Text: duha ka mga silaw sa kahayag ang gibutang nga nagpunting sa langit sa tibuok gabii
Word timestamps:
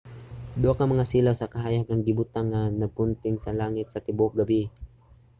duha 0.61 0.77
ka 0.77 0.83
mga 0.93 1.09
silaw 1.11 1.35
sa 1.37 1.51
kahayag 1.53 1.87
ang 1.89 2.05
gibutang 2.07 2.47
nga 2.51 2.61
nagpunting 2.81 3.35
sa 3.39 3.55
langit 3.59 3.87
sa 3.89 4.03
tibuok 4.05 4.33
gabii 4.41 4.65